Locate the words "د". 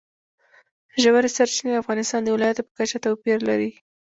1.73-1.77, 2.23-2.29